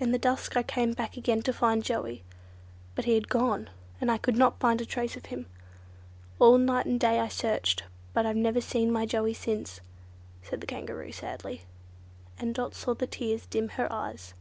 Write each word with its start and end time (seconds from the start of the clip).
In 0.00 0.12
the 0.12 0.18
dusk 0.18 0.56
I 0.56 0.62
came 0.62 0.94
back 0.94 1.18
again 1.18 1.42
to 1.42 1.52
find 1.52 1.84
Joey, 1.84 2.24
but 2.94 3.04
he 3.04 3.12
had 3.12 3.28
gone, 3.28 3.68
and 4.00 4.10
I 4.10 4.16
could 4.16 4.34
not 4.38 4.58
find 4.58 4.80
a 4.80 4.86
trace 4.86 5.14
of 5.14 5.26
him. 5.26 5.44
All 6.38 6.56
night 6.56 6.86
and 6.86 6.94
all 6.94 7.10
day 7.10 7.20
I 7.20 7.28
searched, 7.28 7.82
but 8.14 8.24
I've 8.24 8.34
never 8.34 8.62
seen 8.62 8.90
my 8.90 9.04
Joey 9.04 9.34
since," 9.34 9.82
said 10.42 10.62
the 10.62 10.66
Kangaroo 10.66 11.12
sadly, 11.12 11.64
and 12.38 12.54
Dot 12.54 12.74
saw 12.74 12.94
the 12.94 13.06
tears 13.06 13.44
dim 13.44 13.68
her 13.68 13.92
eyes. 13.92 14.32